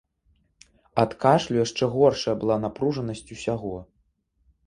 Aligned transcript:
Ад 1.03 1.11
кашлю 1.25 1.59
яшчэ 1.65 1.89
горшая 1.95 2.35
была 2.43 2.57
напружанасць 2.65 3.23
усяго. 3.35 3.75